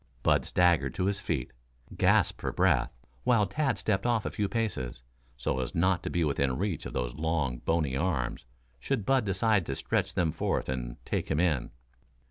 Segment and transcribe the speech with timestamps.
[0.23, 1.53] Bud staggered to his feet,
[1.95, 2.91] gasped for breath,
[3.23, 5.03] while Tad stepped off a few paces,
[5.37, 8.45] so as not to be within reach of those long, bony arms,
[8.79, 11.69] should Bud decide to stretch them forth and take him in.